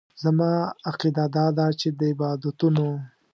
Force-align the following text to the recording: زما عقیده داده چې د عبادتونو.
زما 0.23 0.51
عقیده 0.89 1.25
داده 1.35 1.67
چې 1.79 1.87
د 1.99 1.99
عبادتونو. 2.13 2.87